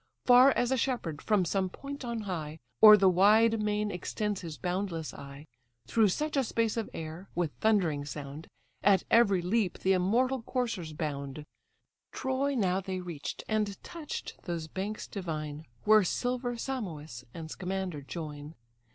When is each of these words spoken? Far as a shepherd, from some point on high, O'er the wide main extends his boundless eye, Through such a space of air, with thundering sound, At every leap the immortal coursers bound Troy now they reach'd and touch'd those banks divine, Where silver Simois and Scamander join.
Far 0.25 0.49
as 0.49 0.71
a 0.71 0.77
shepherd, 0.77 1.21
from 1.21 1.45
some 1.45 1.69
point 1.69 2.03
on 2.03 2.21
high, 2.21 2.57
O'er 2.81 2.97
the 2.97 3.07
wide 3.07 3.61
main 3.61 3.91
extends 3.91 4.41
his 4.41 4.57
boundless 4.57 5.13
eye, 5.13 5.45
Through 5.85 6.07
such 6.07 6.35
a 6.35 6.43
space 6.43 6.75
of 6.75 6.89
air, 6.91 7.29
with 7.35 7.51
thundering 7.61 8.05
sound, 8.05 8.47
At 8.81 9.03
every 9.11 9.43
leap 9.43 9.77
the 9.77 9.93
immortal 9.93 10.41
coursers 10.41 10.93
bound 10.93 11.45
Troy 12.11 12.55
now 12.55 12.81
they 12.81 12.99
reach'd 12.99 13.43
and 13.47 13.77
touch'd 13.83 14.33
those 14.45 14.65
banks 14.67 15.05
divine, 15.05 15.67
Where 15.83 16.03
silver 16.03 16.55
Simois 16.57 17.23
and 17.35 17.51
Scamander 17.51 18.01
join. 18.01 18.55